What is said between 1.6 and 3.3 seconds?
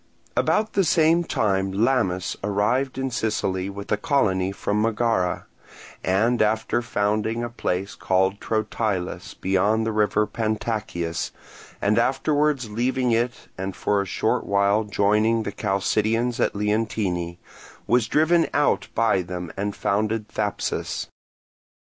Lamis arrived in